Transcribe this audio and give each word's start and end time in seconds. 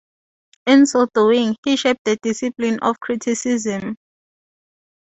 In 0.65 0.87
so 0.87 1.05
doing, 1.13 1.55
he 1.63 1.75
shaped 1.75 2.05
the 2.05 2.15
discipline 2.23 2.79
of 2.79 2.99
criticism. 2.99 3.97